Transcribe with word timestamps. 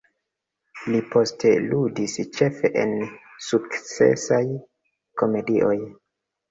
Li 0.93 1.01
poste 1.15 1.51
ludis 1.67 2.17
ĉefe 2.39 2.73
en 2.85 2.97
sukcesaj 3.51 4.45
komedioj. 5.23 5.81